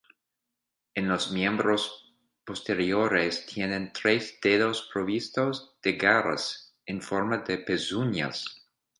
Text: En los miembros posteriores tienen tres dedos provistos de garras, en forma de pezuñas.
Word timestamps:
En 0.95 1.07
los 1.07 1.29
miembros 1.31 2.15
posteriores 2.43 3.45
tienen 3.45 3.93
tres 3.93 4.39
dedos 4.41 4.89
provistos 4.91 5.75
de 5.83 5.93
garras, 5.93 6.73
en 6.87 7.03
forma 7.03 7.37
de 7.37 7.59
pezuñas. 7.59 8.43